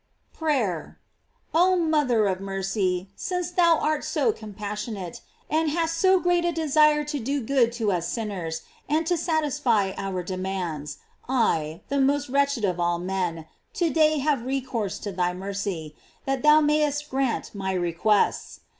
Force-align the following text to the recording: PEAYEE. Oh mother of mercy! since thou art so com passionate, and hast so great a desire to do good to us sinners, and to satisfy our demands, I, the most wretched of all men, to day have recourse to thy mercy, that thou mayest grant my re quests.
PEAYEE. 0.35 0.95
Oh 1.53 1.75
mother 1.75 2.25
of 2.25 2.39
mercy! 2.41 3.11
since 3.15 3.51
thou 3.51 3.77
art 3.77 4.03
so 4.03 4.31
com 4.31 4.51
passionate, 4.55 5.21
and 5.47 5.69
hast 5.69 5.95
so 5.95 6.19
great 6.19 6.43
a 6.43 6.51
desire 6.51 7.03
to 7.03 7.19
do 7.19 7.39
good 7.39 7.71
to 7.73 7.91
us 7.91 8.07
sinners, 8.07 8.63
and 8.89 9.05
to 9.05 9.15
satisfy 9.15 9.91
our 9.97 10.23
demands, 10.23 10.97
I, 11.29 11.81
the 11.89 12.01
most 12.01 12.29
wretched 12.31 12.65
of 12.65 12.79
all 12.79 12.97
men, 12.97 13.45
to 13.75 13.91
day 13.91 14.17
have 14.17 14.41
recourse 14.41 14.97
to 14.97 15.11
thy 15.11 15.35
mercy, 15.35 15.95
that 16.25 16.41
thou 16.41 16.61
mayest 16.61 17.07
grant 17.07 17.53
my 17.53 17.73
re 17.73 17.93
quests. 17.93 18.61